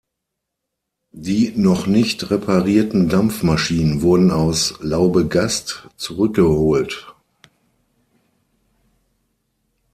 Die 1.13 1.53
noch 1.55 1.85
nicht 1.85 2.31
reparierten 2.31 3.07
Dampfmaschinen 3.07 4.01
wurden 4.01 4.31
aus 4.31 4.79
Laubegast 4.79 5.89
zurückgeholt. 5.95 7.13